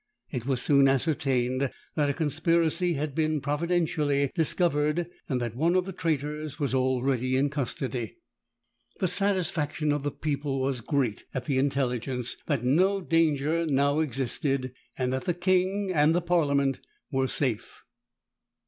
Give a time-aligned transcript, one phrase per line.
[0.31, 5.85] It was soon ascertained, that a conspiracy had been providentially discovered, and that one of
[5.85, 8.17] the traitors was already in custody.
[8.99, 14.73] The satisfaction of the people was great at the intelligence, that no danger now existed,
[14.97, 16.79] and that the king and the parliament
[17.11, 17.83] were safe.